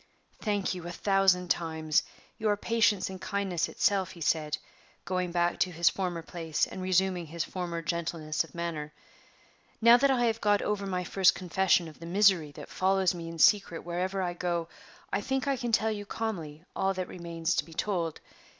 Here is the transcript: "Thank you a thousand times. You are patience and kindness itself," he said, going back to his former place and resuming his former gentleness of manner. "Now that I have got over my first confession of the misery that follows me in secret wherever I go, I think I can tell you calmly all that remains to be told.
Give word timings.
"Thank 0.41 0.73
you 0.73 0.87
a 0.87 0.91
thousand 0.91 1.49
times. 1.51 2.01
You 2.39 2.49
are 2.49 2.57
patience 2.57 3.07
and 3.07 3.21
kindness 3.21 3.69
itself," 3.69 4.13
he 4.13 4.19
said, 4.21 4.57
going 5.05 5.31
back 5.31 5.59
to 5.59 5.71
his 5.71 5.89
former 5.91 6.23
place 6.23 6.65
and 6.65 6.81
resuming 6.81 7.27
his 7.27 7.43
former 7.43 7.83
gentleness 7.83 8.43
of 8.43 8.55
manner. 8.55 8.93
"Now 9.79 9.97
that 9.97 10.09
I 10.09 10.25
have 10.25 10.41
got 10.41 10.63
over 10.63 10.87
my 10.87 11.03
first 11.03 11.35
confession 11.35 11.87
of 11.87 11.99
the 11.99 12.07
misery 12.07 12.51
that 12.53 12.67
follows 12.69 13.13
me 13.13 13.27
in 13.29 13.37
secret 13.37 13.83
wherever 13.85 14.23
I 14.23 14.33
go, 14.33 14.69
I 15.13 15.21
think 15.21 15.47
I 15.47 15.55
can 15.55 15.71
tell 15.71 15.91
you 15.91 16.07
calmly 16.07 16.65
all 16.75 16.95
that 16.95 17.07
remains 17.07 17.53
to 17.53 17.63
be 17.63 17.75
told. 17.75 18.21